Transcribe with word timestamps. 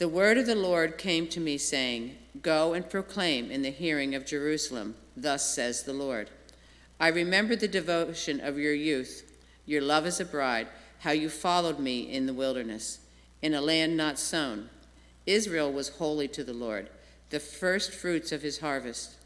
The 0.00 0.08
word 0.08 0.38
of 0.38 0.46
the 0.46 0.54
Lord 0.54 0.96
came 0.96 1.26
to 1.26 1.40
me, 1.40 1.58
saying, 1.58 2.16
Go 2.40 2.72
and 2.72 2.88
proclaim 2.88 3.50
in 3.50 3.60
the 3.60 3.70
hearing 3.70 4.14
of 4.14 4.24
Jerusalem, 4.24 4.94
Thus 5.14 5.54
says 5.54 5.82
the 5.82 5.92
Lord. 5.92 6.30
I 6.98 7.08
remember 7.08 7.54
the 7.54 7.68
devotion 7.68 8.40
of 8.40 8.58
your 8.58 8.72
youth, 8.72 9.30
your 9.66 9.82
love 9.82 10.06
as 10.06 10.18
a 10.18 10.24
bride, 10.24 10.68
how 11.00 11.10
you 11.10 11.28
followed 11.28 11.78
me 11.78 12.10
in 12.10 12.24
the 12.24 12.32
wilderness, 12.32 13.00
in 13.42 13.52
a 13.52 13.60
land 13.60 13.94
not 13.94 14.18
sown. 14.18 14.70
Israel 15.26 15.70
was 15.70 15.90
holy 15.90 16.28
to 16.28 16.44
the 16.44 16.54
Lord, 16.54 16.88
the 17.28 17.38
first 17.38 17.92
fruits 17.92 18.32
of 18.32 18.40
his 18.40 18.60
harvest. 18.60 19.16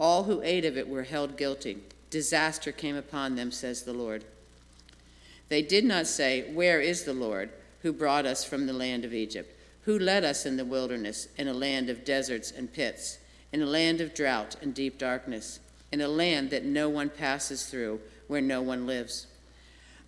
All 0.00 0.24
who 0.24 0.40
ate 0.40 0.64
of 0.64 0.78
it 0.78 0.88
were 0.88 1.02
held 1.02 1.36
guilty. 1.36 1.80
Disaster 2.08 2.72
came 2.72 2.96
upon 2.96 3.36
them, 3.36 3.50
says 3.50 3.82
the 3.82 3.92
Lord. 3.92 4.24
They 5.50 5.60
did 5.60 5.84
not 5.84 6.06
say, 6.06 6.50
Where 6.50 6.80
is 6.80 7.04
the 7.04 7.12
Lord 7.12 7.50
who 7.82 7.92
brought 7.92 8.24
us 8.24 8.42
from 8.42 8.64
the 8.64 8.72
land 8.72 9.04
of 9.04 9.12
Egypt? 9.12 9.53
Who 9.84 9.98
led 9.98 10.24
us 10.24 10.46
in 10.46 10.56
the 10.56 10.64
wilderness, 10.64 11.28
in 11.36 11.46
a 11.46 11.52
land 11.52 11.90
of 11.90 12.04
deserts 12.04 12.50
and 12.50 12.72
pits, 12.72 13.18
in 13.52 13.60
a 13.60 13.66
land 13.66 14.00
of 14.00 14.14
drought 14.14 14.56
and 14.62 14.74
deep 14.74 14.96
darkness, 14.96 15.60
in 15.92 16.00
a 16.00 16.08
land 16.08 16.48
that 16.50 16.64
no 16.64 16.88
one 16.88 17.10
passes 17.10 17.66
through, 17.66 18.00
where 18.26 18.40
no 18.40 18.62
one 18.62 18.86
lives? 18.86 19.26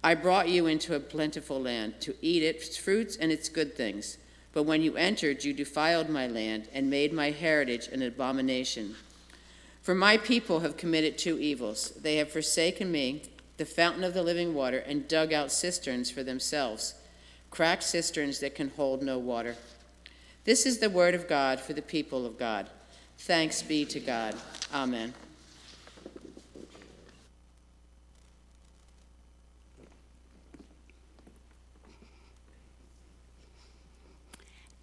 I 0.02 0.14
brought 0.14 0.48
you 0.48 0.66
into 0.66 0.94
a 0.94 1.00
plentiful 1.00 1.60
land 1.60 2.00
to 2.00 2.14
eat 2.22 2.42
its 2.42 2.76
fruits 2.78 3.16
and 3.16 3.30
its 3.30 3.50
good 3.50 3.76
things. 3.76 4.16
But 4.54 4.62
when 4.62 4.80
you 4.80 4.96
entered, 4.96 5.44
you 5.44 5.52
defiled 5.52 6.08
my 6.08 6.26
land 6.26 6.68
and 6.72 6.88
made 6.88 7.12
my 7.12 7.30
heritage 7.30 7.88
an 7.88 8.00
abomination. 8.00 8.94
For 9.82 9.94
my 9.94 10.16
people 10.16 10.60
have 10.60 10.78
committed 10.78 11.18
two 11.18 11.38
evils. 11.38 11.90
They 11.90 12.16
have 12.16 12.30
forsaken 12.30 12.90
me, 12.90 13.24
the 13.58 13.66
fountain 13.66 14.04
of 14.04 14.14
the 14.14 14.22
living 14.22 14.54
water, 14.54 14.78
and 14.78 15.06
dug 15.06 15.34
out 15.34 15.52
cisterns 15.52 16.10
for 16.10 16.22
themselves 16.22 16.94
cracked 17.50 17.82
cisterns 17.82 18.40
that 18.40 18.54
can 18.54 18.70
hold 18.70 19.02
no 19.02 19.18
water. 19.18 19.56
This 20.44 20.66
is 20.66 20.78
the 20.78 20.90
word 20.90 21.14
of 21.14 21.28
God 21.28 21.60
for 21.60 21.72
the 21.72 21.82
people 21.82 22.26
of 22.26 22.38
God. 22.38 22.70
Thanks 23.18 23.62
be 23.62 23.84
to 23.86 24.00
God. 24.00 24.34
Amen. 24.72 25.14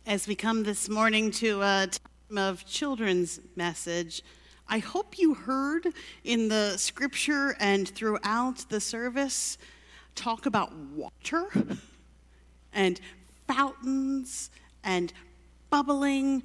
As 0.06 0.28
we 0.28 0.36
come 0.36 0.64
this 0.64 0.90
morning 0.90 1.32
to 1.32 1.62
a 1.62 1.88
time 1.88 2.38
of 2.38 2.66
children's 2.66 3.40
message, 3.56 4.22
I 4.68 4.80
hope 4.80 5.18
you 5.18 5.34
heard 5.34 5.88
in 6.26 6.50
the 6.50 6.76
scripture 6.78 7.56
and 7.60 7.88
throughout 7.88 8.66
the 8.68 8.82
service 8.82 9.58
talk 10.14 10.46
about 10.46 10.76
water 10.76 11.48
and 12.74 13.00
fountains 13.48 14.50
and 14.84 15.14
bubbling, 15.70 16.44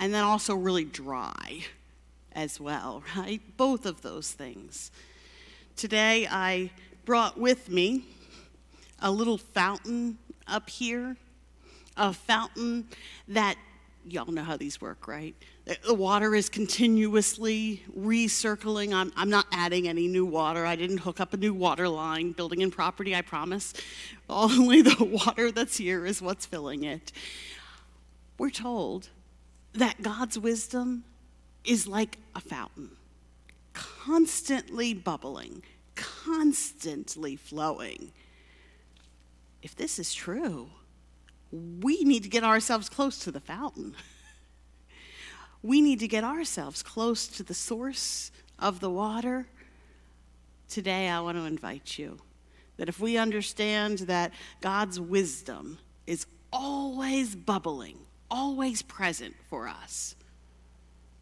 and 0.00 0.12
then 0.12 0.24
also 0.24 0.54
really 0.54 0.84
dry 0.84 1.64
as 2.32 2.60
well, 2.60 3.02
right? 3.16 3.40
Both 3.56 3.86
of 3.86 4.02
those 4.02 4.32
things. 4.32 4.90
Today 5.76 6.26
I 6.30 6.70
brought 7.04 7.38
with 7.38 7.68
me 7.68 8.04
a 9.00 9.10
little 9.10 9.38
fountain 9.38 10.18
up 10.46 10.70
here, 10.70 11.16
a 11.96 12.12
fountain 12.12 12.86
that 13.28 13.56
y'all 14.04 14.32
know 14.32 14.42
how 14.42 14.56
these 14.56 14.80
work, 14.80 15.06
right? 15.06 15.34
The 15.84 15.94
water 15.94 16.36
is 16.36 16.48
continuously 16.48 17.82
recircling. 17.98 18.94
I'm, 18.94 19.12
I'm 19.16 19.28
not 19.28 19.46
adding 19.50 19.88
any 19.88 20.06
new 20.06 20.24
water. 20.24 20.64
I 20.64 20.76
didn't 20.76 20.98
hook 20.98 21.18
up 21.18 21.34
a 21.34 21.36
new 21.36 21.52
water 21.52 21.88
line, 21.88 22.30
building 22.30 22.60
in 22.60 22.70
property, 22.70 23.16
I 23.16 23.22
promise. 23.22 23.74
Only 24.30 24.80
the 24.82 25.04
water 25.26 25.50
that's 25.50 25.76
here 25.76 26.06
is 26.06 26.22
what's 26.22 26.46
filling 26.46 26.84
it. 26.84 27.10
We're 28.38 28.50
told 28.50 29.08
that 29.72 30.02
God's 30.02 30.38
wisdom 30.38 31.02
is 31.64 31.88
like 31.88 32.18
a 32.36 32.40
fountain, 32.40 32.90
constantly 33.72 34.94
bubbling, 34.94 35.64
constantly 35.96 37.34
flowing. 37.34 38.12
If 39.62 39.74
this 39.74 39.98
is 39.98 40.14
true, 40.14 40.68
we 41.50 42.04
need 42.04 42.22
to 42.22 42.28
get 42.28 42.44
ourselves 42.44 42.88
close 42.88 43.18
to 43.20 43.32
the 43.32 43.40
fountain. 43.40 43.96
We 45.62 45.80
need 45.80 46.00
to 46.00 46.08
get 46.08 46.24
ourselves 46.24 46.82
close 46.82 47.26
to 47.28 47.42
the 47.42 47.54
source 47.54 48.30
of 48.58 48.80
the 48.80 48.90
water. 48.90 49.46
Today, 50.68 51.08
I 51.08 51.20
want 51.20 51.36
to 51.38 51.44
invite 51.44 51.98
you 51.98 52.18
that 52.76 52.88
if 52.88 53.00
we 53.00 53.16
understand 53.16 54.00
that 54.00 54.32
God's 54.60 55.00
wisdom 55.00 55.78
is 56.06 56.26
always 56.52 57.34
bubbling, 57.34 57.98
always 58.30 58.82
present 58.82 59.34
for 59.48 59.66
us, 59.68 60.14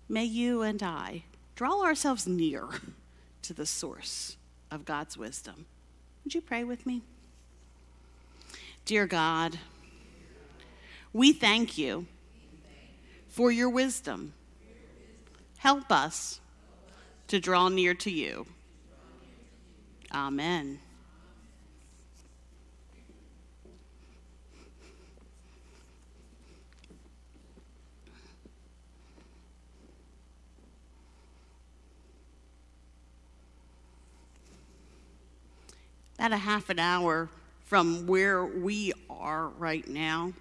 may 0.09 0.25
you 0.25 0.63
and 0.63 0.83
I 0.83 1.25
draw 1.55 1.83
ourselves 1.83 2.27
near 2.27 2.69
to 3.43 3.55
the 3.55 3.67
source 3.67 4.37
of 4.71 4.85
God's 4.85 5.17
wisdom. 5.17 5.67
Would 6.25 6.35
you 6.35 6.41
pray 6.41 6.65
with 6.65 6.87
me? 6.87 7.03
Dear 8.85 9.07
God, 9.07 9.59
we 11.13 11.33
thank 11.33 11.79
you 11.79 12.07
for 13.35 13.51
your 13.51 13.69
wisdom. 13.69 14.33
Help 15.59 15.91
us 15.91 16.39
to 17.27 17.41
draw 17.41 17.69
near 17.69 17.93
to 17.93 18.09
you. 18.09 18.47
Amen. 20.15 20.79
About 36.17 36.31
a 36.31 36.37
half 36.37 36.71
an 36.71 36.79
hour 36.79 37.29
from 37.65 38.07
where 38.07 38.45
we 38.47 38.93
are 39.11 39.49
right 39.49 39.89
now 39.89 40.33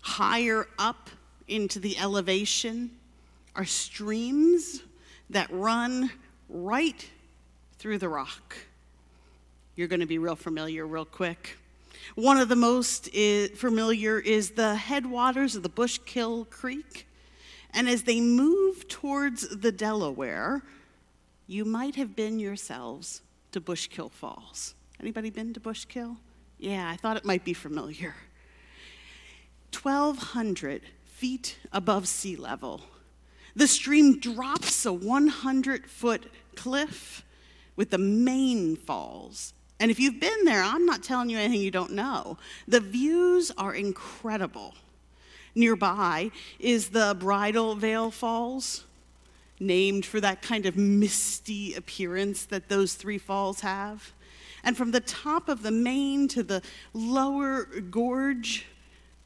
higher 0.00 0.66
up 0.80 1.08
into 1.52 1.78
the 1.78 1.98
elevation 1.98 2.90
are 3.54 3.64
streams 3.64 4.82
that 5.30 5.48
run 5.50 6.10
right 6.48 7.08
through 7.78 7.98
the 7.98 8.08
rock. 8.08 8.56
You're 9.76 9.88
going 9.88 10.00
to 10.00 10.06
be 10.06 10.18
real 10.18 10.36
familiar 10.36 10.86
real 10.86 11.04
quick. 11.04 11.58
One 12.14 12.38
of 12.38 12.48
the 12.48 12.56
most 12.56 13.10
familiar 13.54 14.18
is 14.18 14.50
the 14.50 14.74
headwaters 14.74 15.54
of 15.54 15.62
the 15.62 15.68
Bushkill 15.68 16.48
Creek. 16.50 17.06
And 17.74 17.88
as 17.88 18.02
they 18.02 18.20
move 18.20 18.88
towards 18.88 19.48
the 19.48 19.72
Delaware, 19.72 20.62
you 21.46 21.64
might 21.64 21.94
have 21.96 22.14
been 22.16 22.38
yourselves 22.38 23.22
to 23.52 23.60
Bushkill 23.60 24.10
Falls. 24.10 24.74
Anybody 25.00 25.30
been 25.30 25.54
to 25.54 25.60
Bushkill? 25.60 26.16
Yeah, 26.58 26.88
I 26.90 26.96
thought 26.96 27.16
it 27.16 27.24
might 27.24 27.44
be 27.44 27.54
familiar. 27.54 28.14
1,200 29.82 30.82
feet 31.22 31.56
above 31.70 32.08
sea 32.08 32.34
level. 32.34 32.80
The 33.54 33.68
stream 33.68 34.18
drops 34.18 34.84
a 34.84 34.92
100 34.92 35.86
foot 35.88 36.24
cliff 36.56 37.24
with 37.76 37.90
the 37.90 37.98
main 37.98 38.74
falls. 38.74 39.54
And 39.78 39.88
if 39.88 40.00
you've 40.00 40.18
been 40.18 40.44
there, 40.44 40.64
I'm 40.64 40.84
not 40.84 41.04
telling 41.04 41.30
you 41.30 41.38
anything 41.38 41.60
you 41.60 41.70
don't 41.70 41.92
know. 41.92 42.38
The 42.66 42.80
views 42.80 43.52
are 43.56 43.72
incredible. 43.72 44.74
Nearby 45.54 46.32
is 46.58 46.88
the 46.88 47.16
Bridal 47.16 47.76
Veil 47.76 48.10
Falls, 48.10 48.82
named 49.60 50.04
for 50.04 50.20
that 50.20 50.42
kind 50.42 50.66
of 50.66 50.76
misty 50.76 51.74
appearance 51.74 52.46
that 52.46 52.68
those 52.68 52.94
three 52.94 53.18
falls 53.18 53.60
have. 53.60 54.12
And 54.64 54.76
from 54.76 54.90
the 54.90 54.98
top 54.98 55.48
of 55.48 55.62
the 55.62 55.70
main 55.70 56.26
to 56.28 56.42
the 56.42 56.62
lower 56.92 57.62
gorge, 57.64 58.66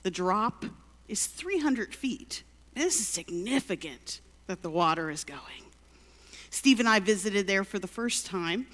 the 0.02 0.10
drop 0.10 0.66
is 1.08 1.26
300 1.26 1.94
feet. 1.94 2.42
This 2.74 3.00
is 3.00 3.06
significant 3.06 4.20
that 4.46 4.62
the 4.62 4.70
water 4.70 5.10
is 5.10 5.24
going. 5.24 5.40
Steve 6.50 6.80
and 6.80 6.88
I 6.88 7.00
visited 7.00 7.46
there 7.46 7.64
for 7.64 7.78
the 7.78 7.88
first 7.88 8.26
time 8.26 8.66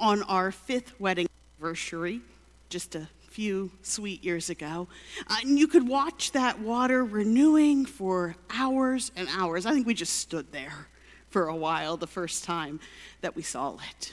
on 0.00 0.22
our 0.24 0.50
fifth 0.50 0.98
wedding 1.00 1.28
anniversary, 1.58 2.20
just 2.68 2.94
a 2.94 3.08
few 3.30 3.70
sweet 3.82 4.24
years 4.24 4.50
ago. 4.50 4.88
Uh, 5.28 5.36
and 5.42 5.58
you 5.58 5.68
could 5.68 5.86
watch 5.86 6.32
that 6.32 6.58
water 6.60 7.04
renewing 7.04 7.84
for 7.86 8.34
hours 8.52 9.12
and 9.16 9.28
hours. 9.36 9.66
I 9.66 9.72
think 9.72 9.86
we 9.86 9.94
just 9.94 10.14
stood 10.14 10.50
there 10.52 10.88
for 11.30 11.48
a 11.48 11.54
while 11.54 11.96
the 11.96 12.06
first 12.06 12.44
time 12.44 12.80
that 13.20 13.36
we 13.36 13.42
saw 13.42 13.76
it. 13.90 14.12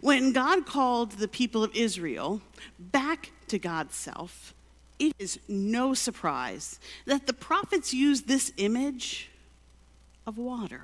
When 0.00 0.32
God 0.32 0.66
called 0.66 1.12
the 1.12 1.28
people 1.28 1.64
of 1.64 1.74
Israel 1.74 2.40
back 2.78 3.32
to 3.48 3.58
God's 3.58 3.94
self, 3.94 4.54
it 4.98 5.14
is 5.18 5.38
no 5.48 5.94
surprise 5.94 6.78
that 7.06 7.26
the 7.26 7.32
prophets 7.32 7.92
used 7.92 8.28
this 8.28 8.52
image 8.56 9.30
of 10.26 10.38
water. 10.38 10.82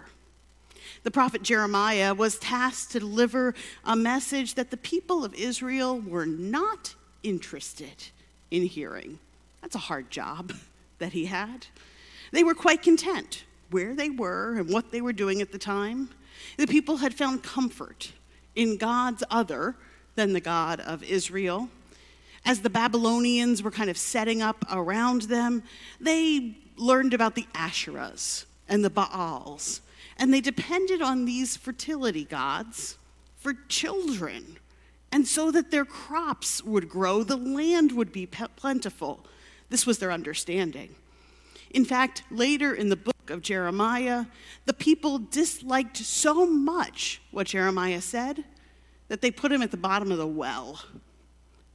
The 1.03 1.11
prophet 1.11 1.43
Jeremiah 1.43 2.15
was 2.15 2.39
tasked 2.39 2.93
to 2.93 3.01
deliver 3.01 3.55
a 3.85 3.95
message 3.95 4.55
that 4.55 4.71
the 4.71 4.77
people 4.77 5.25
of 5.25 5.35
Israel 5.35 6.01
were 6.01 6.27
not 6.27 6.95
interested 7.23 8.05
in 8.51 8.65
hearing. 8.65 9.19
That's 9.61 9.75
a 9.75 9.81
hard 9.81 10.11
job 10.11 10.53
that 10.99 11.13
he 11.13 11.27
had. 11.27 11.67
They 12.33 12.45
were 12.45 12.55
quite 12.55 12.83
content 12.83 13.45
where 13.71 13.95
they 13.95 14.11
were 14.11 14.57
and 14.59 14.71
what 14.71 14.91
they 14.91 15.01
were 15.01 15.13
doing 15.13 15.41
at 15.41 15.53
the 15.53 15.59
time. 15.59 16.11
The 16.57 16.67
people 16.67 16.99
had 16.99 17.15
found 17.15 17.43
comfort 17.43 18.13
in 18.55 18.77
gods 18.77 19.23
other 19.31 19.77
than 20.15 20.33
the 20.33 20.41
God 20.41 20.81
of 20.81 21.03
Israel. 21.03 21.69
As 22.45 22.61
the 22.61 22.71
Babylonians 22.71 23.63
were 23.63 23.71
kind 23.71 23.91
of 23.91 23.99
setting 23.99 24.43
up 24.43 24.65
around 24.71 25.23
them, 25.23 25.63
they 26.01 26.57
learned 26.77 27.15
about 27.15 27.35
the 27.35 27.47
Asherahs 27.55 28.45
and 28.69 28.85
the 28.85 28.91
Baals, 28.91 29.81
and 30.17 30.33
they 30.33 30.41
depended 30.41 31.03
on 31.03 31.25
these 31.25 31.57
fertility 31.57 32.25
gods 32.25 32.99
for 33.37 33.55
children. 33.69 34.59
And 35.11 35.27
so 35.27 35.51
that 35.51 35.71
their 35.71 35.85
crops 35.85 36.63
would 36.63 36.89
grow, 36.89 37.23
the 37.23 37.37
land 37.37 37.93
would 37.93 38.13
be 38.13 38.27
plentiful. 38.27 39.25
This 39.71 39.87
was 39.87 39.99
their 39.99 40.13
understanding. 40.13 40.95
In 41.71 41.85
fact, 41.85 42.23
later 42.31 42.75
in 42.75 42.89
the 42.89 42.97
book 42.97 43.31
of 43.31 43.43
Jeremiah, 43.43 44.27
the 44.67 44.73
people 44.73 45.19
disliked 45.19 45.97
so 45.99 46.47
much 46.47 47.21
what 47.31 47.47
Jeremiah 47.47 48.01
said 48.01 48.45
that 49.09 49.23
they 49.23 49.31
put 49.31 49.53
him 49.53 49.63
at 49.63 49.71
the 49.71 49.77
bottom 49.77 50.13
of 50.13 50.19
the 50.19 50.27
well. 50.27 50.81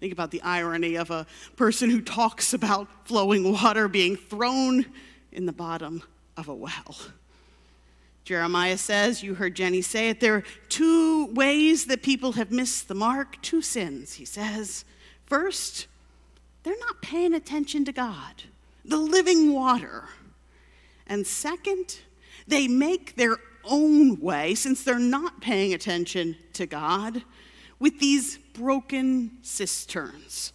Think 0.03 0.11
about 0.11 0.31
the 0.31 0.41
irony 0.41 0.95
of 0.97 1.11
a 1.11 1.25
person 1.55 1.89
who 1.89 2.01
talks 2.01 2.53
about 2.53 2.89
flowing 3.07 3.53
water 3.53 3.87
being 3.87 4.17
thrown 4.17 4.85
in 5.31 5.45
the 5.45 5.53
bottom 5.53 6.03
of 6.35 6.49
a 6.49 6.53
well. 6.53 6.97
Jeremiah 8.25 8.77
says, 8.77 9.23
you 9.23 9.35
heard 9.35 9.55
Jenny 9.55 9.81
say 9.81 10.09
it, 10.09 10.19
there 10.19 10.35
are 10.35 10.43
two 10.67 11.27
ways 11.27 11.85
that 11.85 12.03
people 12.03 12.33
have 12.33 12.51
missed 12.51 12.89
the 12.89 12.93
mark, 12.93 13.41
two 13.41 13.61
sins, 13.61 14.15
he 14.15 14.25
says. 14.25 14.83
First, 15.25 15.87
they're 16.63 16.77
not 16.79 17.01
paying 17.01 17.33
attention 17.33 17.85
to 17.85 17.93
God, 17.93 18.43
the 18.83 18.97
living 18.97 19.53
water. 19.53 20.09
And 21.07 21.25
second, 21.25 21.99
they 22.45 22.67
make 22.67 23.15
their 23.15 23.37
own 23.63 24.19
way, 24.19 24.53
since 24.53 24.83
they're 24.83 24.99
not 24.99 25.39
paying 25.39 25.73
attention 25.73 26.35
to 26.51 26.65
God, 26.65 27.23
with 27.79 27.99
these 27.99 28.39
broken 28.53 29.31
cisterns. 29.41 30.53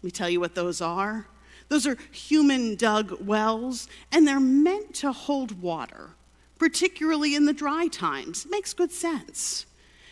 Let 0.00 0.04
me 0.04 0.10
tell 0.10 0.30
you 0.30 0.40
what 0.40 0.54
those 0.54 0.80
are. 0.80 1.26
Those 1.68 1.86
are 1.86 1.96
human 2.12 2.76
dug 2.76 3.20
wells, 3.20 3.88
and 4.12 4.26
they're 4.26 4.38
meant 4.38 4.94
to 4.96 5.12
hold 5.12 5.60
water, 5.60 6.10
particularly 6.58 7.34
in 7.34 7.44
the 7.44 7.52
dry 7.52 7.88
times. 7.88 8.44
It 8.44 8.50
makes 8.50 8.72
good 8.72 8.92
sense. 8.92 9.66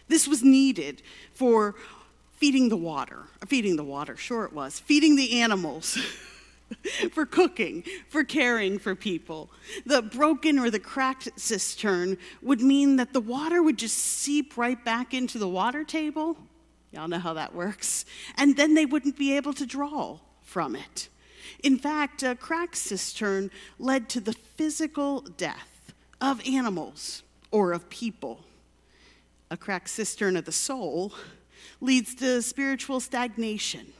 This 0.08 0.26
was 0.26 0.42
needed 0.42 1.02
for 1.32 1.76
feeding 2.32 2.68
the 2.68 2.76
water, 2.76 3.20
uh, 3.40 3.46
feeding 3.46 3.76
the 3.76 3.84
water, 3.84 4.16
sure 4.16 4.44
it 4.44 4.52
was, 4.52 4.80
feeding 4.80 5.16
the 5.16 5.40
animals. 5.40 5.96
for 7.12 7.24
cooking, 7.24 7.84
for 8.08 8.24
caring 8.24 8.78
for 8.78 8.94
people. 8.94 9.50
The 9.86 10.02
broken 10.02 10.58
or 10.58 10.70
the 10.70 10.80
cracked 10.80 11.28
cistern 11.36 12.18
would 12.42 12.60
mean 12.60 12.96
that 12.96 13.12
the 13.12 13.20
water 13.20 13.62
would 13.62 13.78
just 13.78 13.98
seep 13.98 14.56
right 14.56 14.82
back 14.84 15.14
into 15.14 15.38
the 15.38 15.48
water 15.48 15.84
table. 15.84 16.36
Y'all 16.94 17.08
know 17.08 17.18
how 17.18 17.34
that 17.34 17.52
works. 17.52 18.04
And 18.38 18.56
then 18.56 18.74
they 18.74 18.86
wouldn't 18.86 19.18
be 19.18 19.36
able 19.36 19.52
to 19.54 19.66
draw 19.66 20.18
from 20.42 20.76
it. 20.76 21.08
In 21.64 21.76
fact, 21.76 22.22
uh, 22.22 22.28
a 22.28 22.34
cracked 22.36 22.76
cistern 22.76 23.50
led 23.80 24.08
to 24.10 24.20
the 24.20 24.32
physical 24.32 25.22
death 25.22 25.92
of 26.20 26.46
animals 26.46 27.24
or 27.50 27.72
of 27.72 27.90
people. 27.90 28.44
A 29.50 29.56
cracked 29.56 29.88
cistern 29.88 30.36
of 30.36 30.44
the 30.44 30.52
soul 30.52 31.12
leads 31.80 32.14
to 32.16 32.40
spiritual 32.42 33.00
stagnation, 33.00 33.92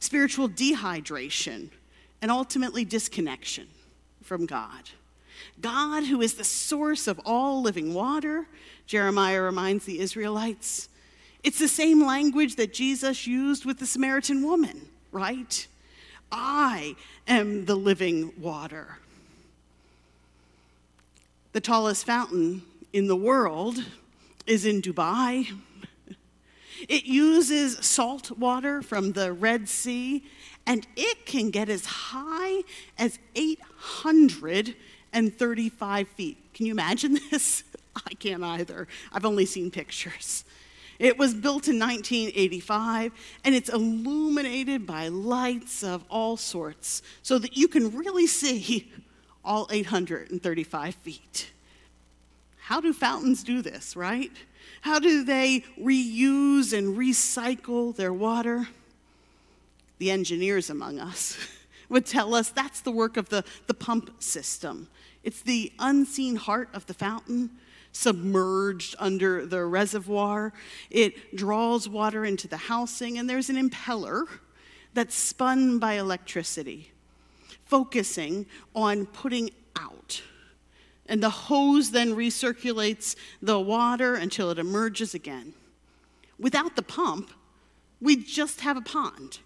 spiritual 0.00 0.48
dehydration, 0.48 1.68
and 2.22 2.30
ultimately 2.30 2.84
disconnection 2.84 3.68
from 4.22 4.46
God. 4.46 4.90
God, 5.60 6.04
who 6.04 6.22
is 6.22 6.34
the 6.34 6.44
source 6.44 7.06
of 7.06 7.20
all 7.26 7.60
living 7.60 7.92
water, 7.92 8.46
Jeremiah 8.86 9.42
reminds 9.42 9.84
the 9.84 10.00
Israelites. 10.00 10.88
It's 11.46 11.58
the 11.60 11.68
same 11.68 12.04
language 12.04 12.56
that 12.56 12.74
Jesus 12.74 13.24
used 13.24 13.64
with 13.64 13.78
the 13.78 13.86
Samaritan 13.86 14.42
woman, 14.42 14.88
right? 15.12 15.64
I 16.32 16.96
am 17.28 17.66
the 17.66 17.76
living 17.76 18.32
water. 18.36 18.98
The 21.52 21.60
tallest 21.60 22.04
fountain 22.04 22.62
in 22.92 23.06
the 23.06 23.14
world 23.14 23.84
is 24.44 24.66
in 24.66 24.82
Dubai. 24.82 25.52
It 26.88 27.04
uses 27.04 27.78
salt 27.78 28.32
water 28.32 28.82
from 28.82 29.12
the 29.12 29.32
Red 29.32 29.68
Sea, 29.68 30.24
and 30.66 30.84
it 30.96 31.26
can 31.26 31.50
get 31.50 31.68
as 31.68 31.86
high 31.86 32.64
as 32.98 33.20
835 33.36 36.08
feet. 36.08 36.38
Can 36.54 36.66
you 36.66 36.72
imagine 36.72 37.20
this? 37.30 37.62
I 37.94 38.14
can't 38.14 38.42
either. 38.42 38.88
I've 39.12 39.24
only 39.24 39.46
seen 39.46 39.70
pictures. 39.70 40.44
It 40.98 41.18
was 41.18 41.34
built 41.34 41.68
in 41.68 41.78
1985 41.78 43.12
and 43.44 43.54
it's 43.54 43.68
illuminated 43.68 44.86
by 44.86 45.08
lights 45.08 45.82
of 45.82 46.04
all 46.10 46.36
sorts 46.36 47.02
so 47.22 47.38
that 47.38 47.56
you 47.56 47.68
can 47.68 47.94
really 47.96 48.26
see 48.26 48.92
all 49.44 49.68
835 49.70 50.94
feet. 50.94 51.50
How 52.58 52.80
do 52.80 52.92
fountains 52.92 53.44
do 53.44 53.62
this, 53.62 53.94
right? 53.94 54.32
How 54.80 54.98
do 54.98 55.24
they 55.24 55.64
reuse 55.80 56.76
and 56.76 56.96
recycle 56.96 57.94
their 57.94 58.12
water? 58.12 58.68
The 59.98 60.10
engineers 60.10 60.68
among 60.68 60.98
us 60.98 61.36
would 61.88 62.06
tell 62.06 62.34
us 62.34 62.50
that's 62.50 62.80
the 62.80 62.90
work 62.90 63.16
of 63.16 63.28
the, 63.28 63.44
the 63.66 63.74
pump 63.74 64.22
system. 64.22 64.88
It's 65.22 65.42
the 65.42 65.72
unseen 65.78 66.36
heart 66.36 66.68
of 66.74 66.86
the 66.86 66.94
fountain 66.94 67.50
submerged 67.96 68.94
under 68.98 69.46
the 69.46 69.64
reservoir. 69.64 70.52
It 70.90 71.34
draws 71.34 71.88
water 71.88 72.24
into 72.24 72.46
the 72.46 72.56
housing, 72.56 73.18
and 73.18 73.28
there's 73.28 73.48
an 73.48 73.56
impeller 73.56 74.26
that's 74.92 75.14
spun 75.14 75.78
by 75.78 75.94
electricity, 75.94 76.92
focusing 77.64 78.46
on 78.74 79.06
putting 79.06 79.50
out. 79.78 80.22
And 81.06 81.22
the 81.22 81.30
hose 81.30 81.90
then 81.90 82.14
recirculates 82.14 83.16
the 83.40 83.58
water 83.58 84.14
until 84.14 84.50
it 84.50 84.58
emerges 84.58 85.14
again. 85.14 85.54
Without 86.38 86.76
the 86.76 86.82
pump, 86.82 87.30
we'd 88.00 88.26
just 88.26 88.60
have 88.60 88.76
a 88.76 88.82
pond. 88.82 89.38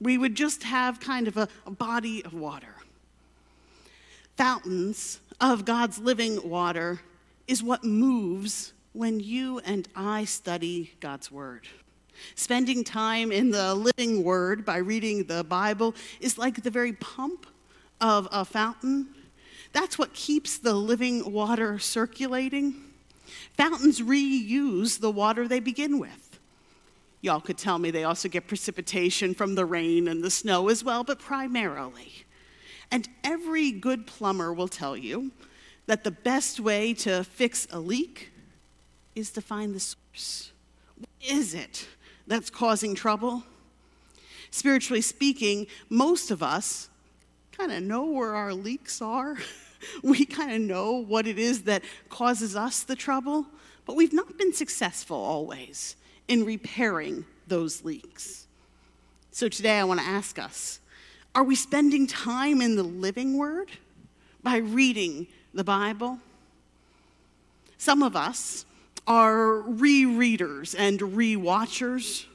We 0.00 0.18
would 0.18 0.34
just 0.34 0.64
have 0.64 0.98
kind 0.98 1.28
of 1.28 1.36
a, 1.36 1.48
a 1.66 1.70
body 1.70 2.24
of 2.24 2.34
water. 2.34 2.74
Fountains 4.36 5.20
of 5.40 5.64
God's 5.64 5.98
living 6.00 6.48
water 6.48 7.00
is 7.52 7.62
what 7.62 7.84
moves 7.84 8.72
when 8.94 9.20
you 9.20 9.58
and 9.58 9.86
I 9.94 10.24
study 10.24 10.94
God's 11.00 11.30
Word. 11.30 11.68
Spending 12.34 12.82
time 12.82 13.30
in 13.30 13.50
the 13.50 13.74
living 13.74 14.24
Word 14.24 14.64
by 14.64 14.78
reading 14.78 15.24
the 15.24 15.44
Bible 15.44 15.94
is 16.18 16.38
like 16.38 16.62
the 16.62 16.70
very 16.70 16.94
pump 16.94 17.46
of 18.00 18.26
a 18.32 18.46
fountain. 18.46 19.06
That's 19.74 19.98
what 19.98 20.14
keeps 20.14 20.56
the 20.56 20.72
living 20.72 21.30
water 21.30 21.78
circulating. 21.78 22.74
Fountains 23.58 24.00
reuse 24.00 24.98
the 24.98 25.10
water 25.10 25.46
they 25.46 25.60
begin 25.60 25.98
with. 25.98 26.40
Y'all 27.20 27.42
could 27.42 27.58
tell 27.58 27.78
me 27.78 27.90
they 27.90 28.04
also 28.04 28.30
get 28.30 28.48
precipitation 28.48 29.34
from 29.34 29.56
the 29.56 29.66
rain 29.66 30.08
and 30.08 30.24
the 30.24 30.30
snow 30.30 30.70
as 30.70 30.82
well, 30.82 31.04
but 31.04 31.18
primarily. 31.18 32.24
And 32.90 33.10
every 33.22 33.72
good 33.72 34.06
plumber 34.06 34.54
will 34.54 34.68
tell 34.68 34.96
you 34.96 35.32
that 35.86 36.04
the 36.04 36.10
best 36.10 36.60
way 36.60 36.94
to 36.94 37.24
fix 37.24 37.66
a 37.70 37.78
leak 37.78 38.32
is 39.14 39.30
to 39.32 39.40
find 39.40 39.74
the 39.74 39.80
source. 39.80 40.52
What 40.96 41.08
is 41.20 41.54
it 41.54 41.86
that's 42.26 42.50
causing 42.50 42.94
trouble? 42.94 43.44
Spiritually 44.50 45.00
speaking, 45.00 45.66
most 45.88 46.30
of 46.30 46.42
us 46.42 46.88
kind 47.56 47.72
of 47.72 47.82
know 47.82 48.04
where 48.04 48.34
our 48.34 48.54
leaks 48.54 49.02
are. 49.02 49.36
we 50.02 50.24
kind 50.24 50.52
of 50.52 50.60
know 50.60 50.92
what 50.92 51.26
it 51.26 51.38
is 51.38 51.62
that 51.64 51.82
causes 52.08 52.54
us 52.54 52.82
the 52.82 52.96
trouble, 52.96 53.46
but 53.86 53.96
we've 53.96 54.12
not 54.12 54.38
been 54.38 54.52
successful 54.52 55.16
always 55.16 55.96
in 56.28 56.44
repairing 56.44 57.24
those 57.48 57.84
leaks. 57.84 58.46
So 59.32 59.48
today 59.48 59.78
I 59.78 59.84
want 59.84 60.00
to 60.00 60.06
ask 60.06 60.38
us 60.38 60.78
are 61.34 61.44
we 61.44 61.54
spending 61.54 62.06
time 62.06 62.60
in 62.60 62.76
the 62.76 62.82
living 62.82 63.38
word 63.38 63.70
by 64.42 64.58
reading 64.58 65.26
the 65.54 65.64
Bible. 65.64 66.18
Some 67.78 68.02
of 68.02 68.16
us 68.16 68.64
are 69.06 69.62
rereaders 69.62 70.74
and 70.78 71.00
rewatchers. 71.00 72.26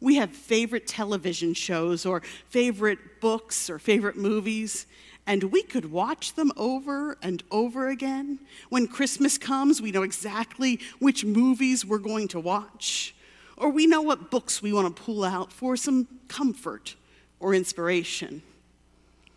We 0.00 0.16
have 0.16 0.30
favorite 0.30 0.86
television 0.86 1.54
shows 1.54 2.06
or 2.06 2.22
favorite 2.48 3.20
books 3.20 3.68
or 3.68 3.78
favorite 3.78 4.16
movies, 4.16 4.86
and 5.26 5.44
we 5.44 5.62
could 5.62 5.90
watch 5.90 6.34
them 6.34 6.52
over 6.56 7.16
and 7.22 7.42
over 7.50 7.88
again. 7.88 8.38
When 8.68 8.86
Christmas 8.86 9.36
comes, 9.36 9.82
we 9.82 9.90
know 9.90 10.02
exactly 10.02 10.80
which 10.98 11.24
movies 11.24 11.84
we're 11.84 11.98
going 11.98 12.28
to 12.28 12.40
watch, 12.40 13.14
or 13.56 13.70
we 13.70 13.86
know 13.86 14.02
what 14.02 14.30
books 14.30 14.62
we 14.62 14.72
want 14.72 14.94
to 14.94 15.02
pull 15.02 15.24
out 15.24 15.52
for 15.52 15.76
some 15.76 16.06
comfort 16.28 16.96
or 17.40 17.54
inspiration. 17.54 18.42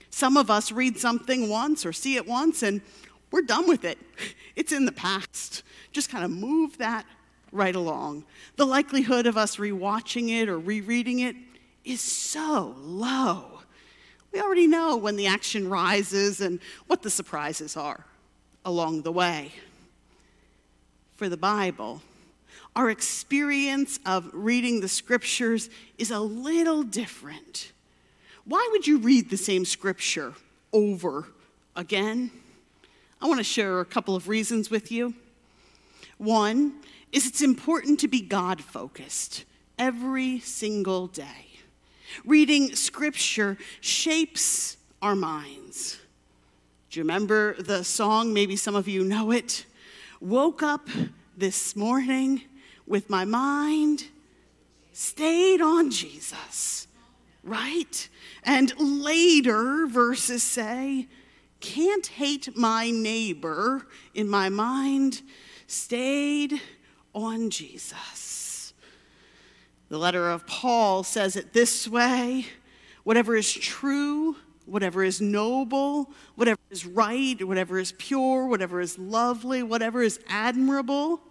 Some 0.09 0.37
of 0.37 0.51
us 0.51 0.71
read 0.71 0.97
something 0.99 1.49
once 1.49 1.85
or 1.85 1.91
see 1.91 2.15
it 2.15 2.27
once 2.27 2.61
and 2.61 2.81
we're 3.33 3.41
done 3.41 3.67
with 3.67 3.83
it. 3.83 3.97
It's 4.55 4.71
in 4.71 4.85
the 4.85 4.91
past. 4.91 5.63
Just 5.91 6.11
kind 6.11 6.23
of 6.23 6.29
move 6.29 6.77
that 6.77 7.03
right 7.51 7.75
along. 7.75 8.25
The 8.57 8.65
likelihood 8.67 9.25
of 9.25 9.37
us 9.37 9.55
rewatching 9.55 10.29
it 10.29 10.47
or 10.47 10.59
rereading 10.59 11.17
it 11.17 11.35
is 11.83 11.99
so 11.99 12.75
low. 12.77 13.61
We 14.31 14.39
already 14.39 14.67
know 14.67 14.97
when 14.97 15.15
the 15.15 15.25
action 15.25 15.67
rises 15.67 16.41
and 16.41 16.59
what 16.85 17.01
the 17.01 17.09
surprises 17.09 17.75
are 17.75 18.05
along 18.65 19.01
the 19.01 19.11
way. 19.11 19.51
For 21.15 21.27
the 21.27 21.35
Bible, 21.35 22.03
our 22.75 22.91
experience 22.91 23.99
of 24.05 24.29
reading 24.31 24.79
the 24.79 24.87
scriptures 24.87 25.71
is 25.97 26.11
a 26.11 26.19
little 26.19 26.83
different. 26.83 27.71
Why 28.45 28.69
would 28.71 28.85
you 28.85 28.99
read 28.99 29.31
the 29.31 29.37
same 29.37 29.65
scripture 29.65 30.35
over 30.71 31.25
again? 31.75 32.29
I 33.23 33.27
want 33.27 33.37
to 33.37 33.43
share 33.45 33.79
a 33.79 33.85
couple 33.85 34.17
of 34.17 34.27
reasons 34.27 34.69
with 34.69 34.91
you. 34.91 35.13
One 36.17 36.73
is 37.13 37.25
it's 37.25 37.41
important 37.41 38.01
to 38.01 38.09
be 38.09 38.19
God 38.19 38.59
focused 38.59 39.45
every 39.79 40.39
single 40.39 41.07
day. 41.07 41.47
Reading 42.25 42.75
scripture 42.75 43.57
shapes 43.79 44.75
our 45.01 45.15
minds. 45.15 46.01
Do 46.89 46.99
you 46.99 47.03
remember 47.05 47.55
the 47.61 47.85
song? 47.85 48.33
Maybe 48.33 48.57
some 48.57 48.75
of 48.75 48.89
you 48.89 49.05
know 49.05 49.31
it. 49.31 49.67
Woke 50.19 50.61
up 50.61 50.89
this 51.37 51.77
morning 51.77 52.41
with 52.85 53.09
my 53.09 53.23
mind 53.23 54.03
stayed 54.91 55.61
on 55.61 55.91
Jesus, 55.91 56.87
right? 57.41 58.09
And 58.43 58.73
later, 58.77 59.87
verses 59.87 60.43
say, 60.43 61.07
can't 61.63 62.05
hate 62.05 62.57
my 62.57 62.91
neighbor 62.91 63.87
in 64.13 64.27
my 64.27 64.49
mind, 64.49 65.21
stayed 65.65 66.61
on 67.15 67.49
Jesus. 67.49 68.73
The 69.87 69.97
letter 69.97 70.29
of 70.29 70.45
Paul 70.45 71.03
says 71.03 71.37
it 71.37 71.53
this 71.53 71.87
way 71.87 72.45
whatever 73.05 73.35
is 73.35 73.51
true, 73.51 74.35
whatever 74.65 75.03
is 75.03 75.21
noble, 75.21 76.11
whatever 76.35 76.59
is 76.69 76.85
right, 76.85 77.41
whatever 77.41 77.79
is 77.79 77.93
pure, 77.97 78.45
whatever 78.45 78.81
is 78.81 78.99
lovely, 78.99 79.63
whatever 79.63 80.01
is 80.01 80.19
admirable, 80.27 81.21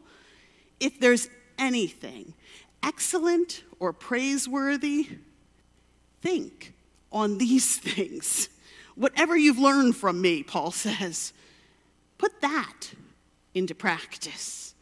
if 0.81 0.99
there's 0.99 1.29
anything 1.59 2.33
excellent 2.83 3.65
or 3.79 3.93
praiseworthy, 3.93 5.09
think 6.23 6.73
on 7.11 7.37
these 7.37 7.77
things. 7.79 8.49
Whatever 8.95 9.37
you've 9.37 9.59
learned 9.59 9.97
from 9.97 10.21
me, 10.21 10.43
Paul 10.43 10.71
says, 10.73 11.33
put 12.19 12.41
that 12.41 12.93
into 13.55 13.75
practice. 13.75 14.75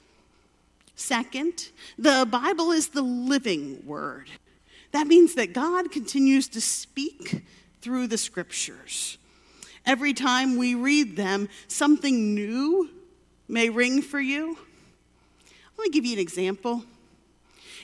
Second, 0.94 1.70
the 1.98 2.26
Bible 2.30 2.72
is 2.72 2.88
the 2.88 3.02
living 3.02 3.82
word. 3.86 4.28
That 4.92 5.06
means 5.06 5.34
that 5.34 5.52
God 5.52 5.90
continues 5.90 6.48
to 6.48 6.60
speak 6.60 7.42
through 7.80 8.08
the 8.08 8.18
scriptures. 8.18 9.16
Every 9.86 10.12
time 10.12 10.56
we 10.56 10.74
read 10.74 11.16
them, 11.16 11.48
something 11.68 12.34
new 12.34 12.90
may 13.48 13.70
ring 13.70 14.02
for 14.02 14.20
you. 14.20 14.58
Let 15.78 15.84
me 15.84 15.90
give 15.90 16.04
you 16.04 16.12
an 16.12 16.18
example. 16.18 16.84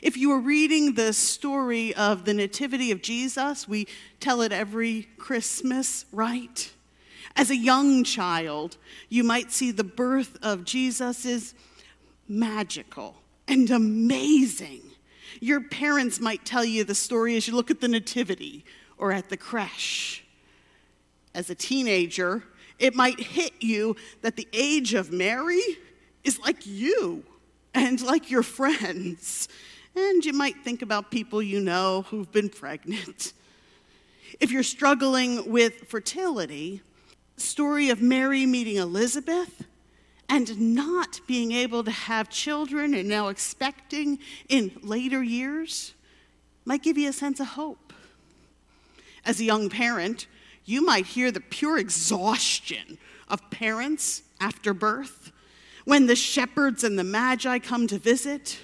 If 0.02 0.16
you 0.16 0.28
were 0.28 0.40
reading 0.40 0.94
the 0.94 1.12
story 1.12 1.94
of 1.94 2.24
the 2.24 2.34
Nativity 2.34 2.90
of 2.90 3.00
Jesus, 3.00 3.66
we 3.66 3.86
tell 4.20 4.42
it 4.42 4.52
every 4.52 5.08
Christmas, 5.16 6.04
right? 6.12 6.70
As 7.34 7.50
a 7.50 7.56
young 7.56 8.04
child, 8.04 8.76
you 9.08 9.24
might 9.24 9.52
see 9.52 9.70
the 9.70 9.84
birth 9.84 10.38
of 10.42 10.64
Jesus 10.64 11.24
is 11.24 11.54
magical 12.28 13.16
and 13.48 13.70
amazing. 13.70 14.82
Your 15.40 15.60
parents 15.60 16.20
might 16.20 16.44
tell 16.44 16.64
you 16.64 16.84
the 16.84 16.94
story 16.94 17.36
as 17.36 17.46
you 17.46 17.54
look 17.54 17.70
at 17.70 17.80
the 17.80 17.88
Nativity 17.88 18.64
or 18.98 19.12
at 19.12 19.28
the 19.28 19.36
creche. 19.36 20.24
As 21.34 21.50
a 21.50 21.54
teenager, 21.54 22.44
it 22.78 22.94
might 22.94 23.20
hit 23.20 23.52
you 23.60 23.96
that 24.22 24.36
the 24.36 24.48
age 24.52 24.94
of 24.94 25.12
Mary 25.12 25.60
is 26.24 26.38
like 26.38 26.66
you 26.66 27.24
and 27.74 28.00
like 28.00 28.30
your 28.30 28.42
friends. 28.42 29.48
And 29.96 30.22
you 30.24 30.34
might 30.34 30.62
think 30.62 30.82
about 30.82 31.10
people 31.10 31.42
you 31.42 31.58
know 31.58 32.02
who've 32.10 32.30
been 32.30 32.50
pregnant. 32.50 33.32
If 34.38 34.50
you're 34.50 34.62
struggling 34.62 35.50
with 35.50 35.88
fertility, 35.88 36.82
story 37.38 37.88
of 37.88 38.02
Mary 38.02 38.44
meeting 38.44 38.76
Elizabeth 38.76 39.64
and 40.28 40.74
not 40.74 41.20
being 41.26 41.52
able 41.52 41.82
to 41.84 41.90
have 41.90 42.28
children 42.28 42.92
and 42.92 43.08
now 43.08 43.28
expecting 43.28 44.18
in 44.50 44.72
later 44.82 45.22
years 45.22 45.94
might 46.66 46.82
give 46.82 46.98
you 46.98 47.08
a 47.08 47.12
sense 47.12 47.40
of 47.40 47.46
hope. 47.46 47.94
As 49.24 49.40
a 49.40 49.44
young 49.44 49.70
parent, 49.70 50.26
you 50.66 50.84
might 50.84 51.06
hear 51.06 51.30
the 51.30 51.40
pure 51.40 51.78
exhaustion 51.78 52.98
of 53.28 53.50
parents 53.50 54.22
after 54.40 54.74
birth 54.74 55.32
when 55.84 56.06
the 56.06 56.16
shepherds 56.16 56.84
and 56.84 56.98
the 56.98 57.04
magi 57.04 57.58
come 57.58 57.86
to 57.86 57.98
visit 57.98 58.58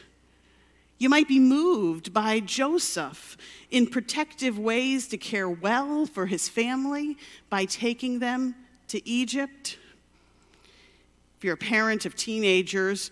you 1.02 1.08
might 1.08 1.26
be 1.26 1.40
moved 1.40 2.12
by 2.12 2.38
Joseph 2.38 3.36
in 3.72 3.88
protective 3.88 4.56
ways 4.56 5.08
to 5.08 5.18
care 5.18 5.50
well 5.50 6.06
for 6.06 6.26
his 6.26 6.48
family 6.48 7.16
by 7.50 7.64
taking 7.64 8.20
them 8.20 8.54
to 8.86 9.04
Egypt. 9.06 9.78
If 11.36 11.42
you're 11.42 11.54
a 11.54 11.56
parent 11.56 12.06
of 12.06 12.14
teenagers, 12.14 13.10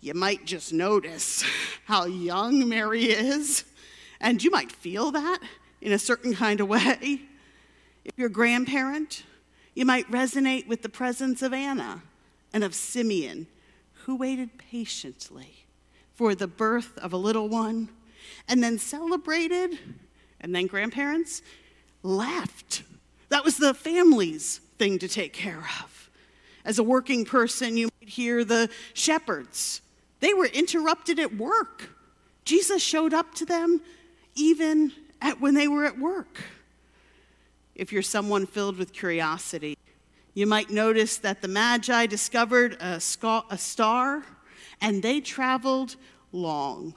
you 0.00 0.14
might 0.14 0.46
just 0.46 0.72
notice 0.72 1.44
how 1.84 2.06
young 2.06 2.68
Mary 2.68 3.04
is, 3.04 3.62
and 4.20 4.42
you 4.42 4.50
might 4.50 4.72
feel 4.72 5.12
that 5.12 5.38
in 5.80 5.92
a 5.92 5.98
certain 5.98 6.34
kind 6.34 6.60
of 6.60 6.66
way. 6.66 7.20
If 8.04 8.14
you're 8.16 8.26
a 8.26 8.32
grandparent, 8.32 9.22
you 9.74 9.84
might 9.84 10.10
resonate 10.10 10.66
with 10.66 10.82
the 10.82 10.88
presence 10.88 11.40
of 11.40 11.52
Anna 11.52 12.02
and 12.52 12.64
of 12.64 12.74
Simeon, 12.74 13.46
who 13.92 14.16
waited 14.16 14.58
patiently 14.58 15.63
for 16.14 16.34
the 16.34 16.46
birth 16.46 16.96
of 16.98 17.12
a 17.12 17.16
little 17.16 17.48
one, 17.48 17.88
and 18.48 18.62
then 18.62 18.78
celebrated, 18.78 19.78
and 20.40 20.54
then 20.54 20.66
grandparents 20.66 21.42
left. 22.02 22.82
That 23.28 23.44
was 23.44 23.56
the 23.56 23.74
family's 23.74 24.58
thing 24.78 24.98
to 25.00 25.08
take 25.08 25.32
care 25.32 25.66
of. 25.82 26.10
As 26.64 26.78
a 26.78 26.82
working 26.82 27.24
person, 27.24 27.76
you 27.76 27.90
might 28.00 28.08
hear 28.08 28.44
the 28.44 28.70
shepherds. 28.94 29.82
They 30.20 30.32
were 30.32 30.46
interrupted 30.46 31.18
at 31.18 31.36
work. 31.36 31.90
Jesus 32.44 32.82
showed 32.82 33.12
up 33.12 33.34
to 33.36 33.44
them 33.44 33.80
even 34.34 34.92
at, 35.20 35.40
when 35.40 35.54
they 35.54 35.68
were 35.68 35.84
at 35.84 35.98
work. 35.98 36.42
If 37.74 37.92
you're 37.92 38.02
someone 38.02 38.46
filled 38.46 38.76
with 38.76 38.92
curiosity, 38.92 39.76
you 40.32 40.46
might 40.46 40.70
notice 40.70 41.18
that 41.18 41.42
the 41.42 41.48
Magi 41.48 42.06
discovered 42.06 42.74
a, 42.80 43.00
a 43.50 43.58
star 43.58 44.22
and 44.84 45.02
they 45.02 45.18
traveled 45.18 45.96
long 46.30 46.94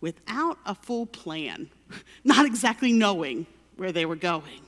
without 0.00 0.58
a 0.66 0.74
full 0.74 1.06
plan, 1.06 1.70
not 2.24 2.44
exactly 2.44 2.92
knowing 2.92 3.46
where 3.76 3.92
they 3.92 4.04
were 4.04 4.16
going. 4.16 4.60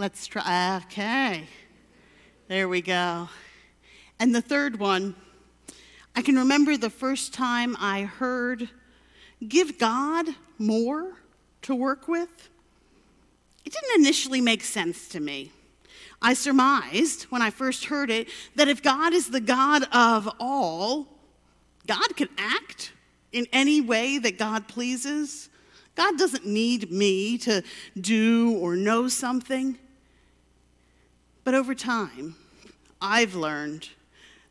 Let's 0.00 0.28
try. 0.28 0.80
Okay. 0.84 1.48
There 2.46 2.68
we 2.68 2.82
go. 2.82 3.28
And 4.20 4.32
the 4.32 4.40
third 4.40 4.78
one, 4.78 5.16
I 6.14 6.22
can 6.22 6.36
remember 6.36 6.76
the 6.76 6.88
first 6.88 7.34
time 7.34 7.76
I 7.80 8.02
heard, 8.02 8.68
give 9.48 9.76
God 9.76 10.26
more 10.56 11.14
to 11.62 11.74
work 11.74 12.06
with. 12.06 12.48
It 13.64 13.72
didn't 13.72 14.00
initially 14.00 14.40
make 14.40 14.62
sense 14.62 15.08
to 15.08 15.18
me. 15.18 15.50
I 16.22 16.34
surmised 16.34 17.24
when 17.24 17.42
I 17.42 17.50
first 17.50 17.86
heard 17.86 18.08
it 18.08 18.28
that 18.54 18.68
if 18.68 18.80
God 18.80 19.12
is 19.12 19.30
the 19.30 19.40
God 19.40 19.82
of 19.92 20.28
all, 20.38 21.08
God 21.88 22.14
can 22.14 22.28
act 22.38 22.92
in 23.32 23.48
any 23.52 23.80
way 23.80 24.18
that 24.18 24.38
God 24.38 24.68
pleases. 24.68 25.48
God 25.96 26.16
doesn't 26.16 26.46
need 26.46 26.92
me 26.92 27.36
to 27.38 27.64
do 28.00 28.56
or 28.60 28.76
know 28.76 29.08
something. 29.08 29.76
But 31.48 31.54
over 31.54 31.74
time, 31.74 32.36
I've 33.00 33.34
learned 33.34 33.88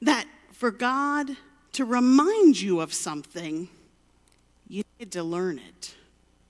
that 0.01 0.25
for 0.51 0.71
God 0.71 1.29
to 1.73 1.85
remind 1.85 2.59
you 2.59 2.79
of 2.79 2.91
something, 2.91 3.69
you 4.67 4.83
need 4.97 5.11
to 5.11 5.21
learn 5.21 5.59
it 5.59 5.93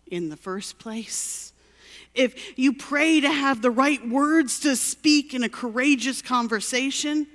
in 0.09 0.29
the 0.29 0.37
first 0.37 0.79
place. 0.79 1.51
If 2.15 2.57
you 2.57 2.71
pray 2.71 3.19
to 3.19 3.29
have 3.29 3.61
the 3.61 3.69
right 3.69 4.07
words 4.07 4.61
to 4.61 4.77
speak 4.77 5.33
in 5.33 5.43
a 5.43 5.49
courageous 5.49 6.21
conversation, 6.21 7.27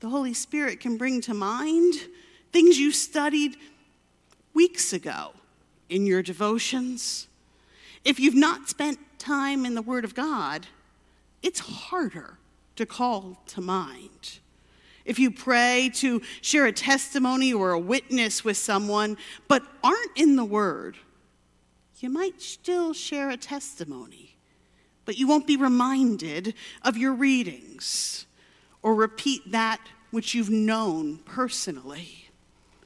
the 0.00 0.08
Holy 0.08 0.32
Spirit 0.32 0.80
can 0.80 0.96
bring 0.96 1.20
to 1.20 1.34
mind 1.34 1.96
things 2.54 2.78
you 2.78 2.90
studied 2.90 3.54
weeks 4.54 4.94
ago 4.94 5.32
in 5.90 6.06
your 6.06 6.22
devotions. 6.22 7.28
If 8.02 8.18
you've 8.18 8.34
not 8.34 8.70
spent 8.70 8.98
time 9.18 9.66
in 9.66 9.74
the 9.74 9.82
Word 9.82 10.06
of 10.06 10.14
God, 10.14 10.68
it's 11.42 11.60
harder 11.60 12.38
to 12.76 12.86
call 12.86 13.42
to 13.48 13.60
mind. 13.60 14.38
If 15.04 15.18
you 15.18 15.30
pray 15.30 15.90
to 15.94 16.20
share 16.40 16.66
a 16.66 16.72
testimony 16.72 17.52
or 17.52 17.72
a 17.72 17.78
witness 17.78 18.44
with 18.44 18.56
someone, 18.56 19.16
but 19.48 19.62
aren't 19.82 20.16
in 20.16 20.36
the 20.36 20.44
Word, 20.44 20.96
you 21.98 22.10
might 22.10 22.40
still 22.40 22.92
share 22.92 23.30
a 23.30 23.36
testimony, 23.36 24.36
but 25.04 25.18
you 25.18 25.26
won't 25.26 25.46
be 25.46 25.56
reminded 25.56 26.54
of 26.82 26.96
your 26.96 27.12
readings 27.12 28.26
or 28.82 28.94
repeat 28.94 29.52
that 29.52 29.80
which 30.10 30.34
you've 30.34 30.50
known 30.50 31.18
personally. 31.18 32.30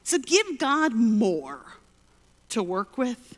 So 0.03 0.17
give 0.17 0.57
God 0.57 0.93
more 0.93 1.61
to 2.49 2.61
work 2.61 2.97
with. 2.97 3.37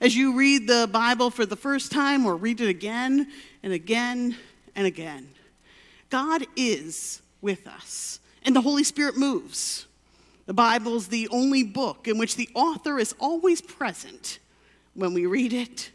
As 0.00 0.16
you 0.16 0.36
read 0.36 0.68
the 0.68 0.88
Bible 0.90 1.30
for 1.30 1.44
the 1.44 1.56
first 1.56 1.90
time 1.90 2.24
or 2.24 2.36
read 2.36 2.60
it 2.60 2.68
again 2.68 3.28
and 3.62 3.72
again 3.72 4.36
and 4.78 4.86
again, 4.86 5.28
God 6.08 6.46
is 6.54 7.20
with 7.40 7.66
us, 7.66 8.20
and 8.44 8.54
the 8.54 8.60
Holy 8.60 8.84
Spirit 8.84 9.16
moves. 9.16 9.86
The 10.46 10.54
Bible's 10.54 11.08
the 11.08 11.26
only 11.30 11.64
book 11.64 12.06
in 12.06 12.16
which 12.16 12.36
the 12.36 12.48
author 12.54 13.00
is 13.00 13.12
always 13.18 13.60
present 13.60 14.38
when 14.94 15.14
we 15.14 15.26
read 15.26 15.52
it. 15.52 15.90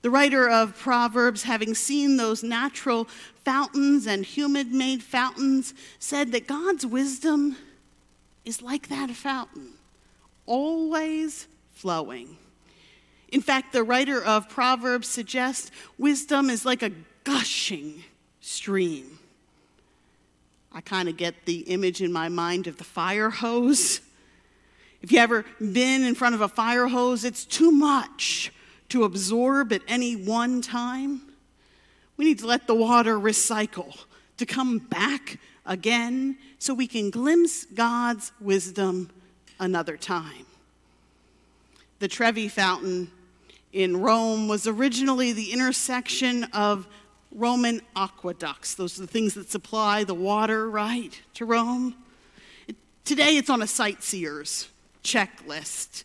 The 0.00 0.08
writer 0.08 0.48
of 0.48 0.74
Proverbs, 0.74 1.42
having 1.42 1.74
seen 1.74 2.16
those 2.16 2.42
natural 2.42 3.04
fountains 3.44 4.06
and 4.06 4.24
human 4.24 4.76
made 4.76 5.02
fountains, 5.02 5.74
said 5.98 6.32
that 6.32 6.46
God's 6.46 6.86
wisdom 6.86 7.56
is 8.46 8.62
like 8.62 8.88
that 8.88 9.10
fountain, 9.10 9.74
always 10.46 11.46
flowing. 11.74 12.38
In 13.28 13.42
fact, 13.42 13.74
the 13.74 13.84
writer 13.84 14.24
of 14.24 14.48
Proverbs 14.48 15.08
suggests 15.08 15.70
wisdom 15.98 16.48
is 16.48 16.64
like 16.64 16.82
a 16.82 16.90
gushing 17.24 18.04
stream. 18.40 19.18
I 20.72 20.80
kind 20.80 21.08
of 21.08 21.16
get 21.16 21.46
the 21.46 21.60
image 21.60 22.00
in 22.00 22.12
my 22.12 22.28
mind 22.28 22.66
of 22.66 22.76
the 22.76 22.84
fire 22.84 23.30
hose. 23.30 24.00
If 25.02 25.10
you 25.10 25.18
ever 25.18 25.44
been 25.58 26.04
in 26.04 26.14
front 26.14 26.34
of 26.34 26.40
a 26.40 26.48
fire 26.48 26.86
hose, 26.86 27.24
it's 27.24 27.44
too 27.44 27.72
much 27.72 28.52
to 28.90 29.04
absorb 29.04 29.72
at 29.72 29.82
any 29.88 30.14
one 30.14 30.62
time. 30.62 31.22
We 32.16 32.24
need 32.24 32.38
to 32.40 32.46
let 32.46 32.66
the 32.66 32.74
water 32.74 33.18
recycle, 33.18 33.96
to 34.36 34.46
come 34.46 34.78
back 34.78 35.38
again, 35.64 36.36
so 36.58 36.74
we 36.74 36.86
can 36.86 37.10
glimpse 37.10 37.64
God's 37.64 38.32
wisdom 38.40 39.10
another 39.58 39.96
time. 39.96 40.46
The 41.98 42.08
Trevi 42.08 42.48
Fountain 42.48 43.10
in 43.72 44.00
Rome 44.00 44.48
was 44.48 44.66
originally 44.66 45.32
the 45.32 45.52
intersection 45.52 46.44
of 46.52 46.86
Roman 47.32 47.80
aqueducts. 47.94 48.74
Those 48.74 48.98
are 48.98 49.02
the 49.02 49.06
things 49.06 49.34
that 49.34 49.50
supply 49.50 50.04
the 50.04 50.14
water, 50.14 50.68
right, 50.68 51.20
to 51.34 51.44
Rome. 51.44 51.94
Today 53.04 53.36
it's 53.36 53.50
on 53.50 53.62
a 53.62 53.66
sightseer's 53.66 54.68
checklist. 55.02 56.04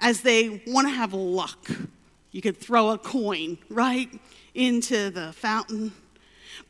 As 0.00 0.22
they 0.22 0.62
want 0.66 0.88
to 0.88 0.94
have 0.94 1.12
luck, 1.12 1.68
you 2.30 2.40
could 2.40 2.56
throw 2.56 2.90
a 2.90 2.98
coin 2.98 3.58
right 3.68 4.08
into 4.54 5.10
the 5.10 5.32
fountain. 5.32 5.92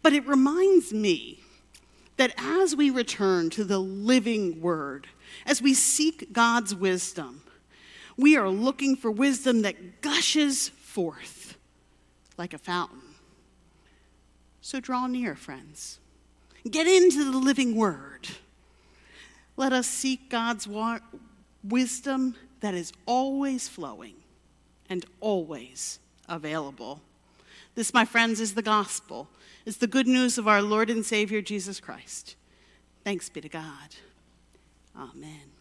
But 0.03 0.13
it 0.13 0.27
reminds 0.27 0.93
me 0.93 1.41
that 2.17 2.35
as 2.37 2.77
we 2.77 2.91
return 2.91 3.51
to 3.51 3.65
the 3.65 3.79
living 3.79 4.61
word, 4.61 5.07
as 5.47 5.63
we 5.63 5.75
seek 5.75 6.33
God's 6.33 6.75
wisdom, 6.75 7.43
we 8.17 8.37
are 8.37 8.49
looking 8.49 8.97
for 8.97 9.11
wisdom 9.11 9.63
that 9.63 10.03
gushes 10.03 10.69
forth 10.69 11.57
like 12.37 12.53
a 12.53 12.59
fountain. 12.59 13.01
So 14.63 14.79
draw 14.81 15.09
near, 15.09 15.35
friends. 15.35 15.99
Get 16.71 16.87
into 16.87 17.31
the 17.31 17.37
living 17.37 17.77
word. 17.77 18.29
Let 19.57 19.73
us 19.73 19.89
seek 19.89 20.31
God's 20.31 20.67
wa- 20.69 21.01
wisdom 21.65 22.37
that 22.61 22.73
is 22.73 22.93
always 23.05 23.69
flowing 23.69 24.15
and 24.89 25.05
always 25.21 25.99
available. 26.29 27.01
This, 27.75 27.93
my 27.93 28.05
friends, 28.05 28.41
is 28.41 28.55
the 28.55 28.63
gospel. 28.63 29.29
It's 29.67 29.79
the 29.79 29.87
good 29.89 30.07
news 30.07 30.39
of 30.39 30.47
our 30.47 30.63
Lord 30.63 30.91
and 30.91 31.05
Savior 31.05 31.43
Jesus 31.43 31.81
Christ. 31.81 32.37
Thanks 33.05 33.29
be 33.29 33.41
to 33.41 33.49
God. 33.49 33.97
Amen. 34.97 35.52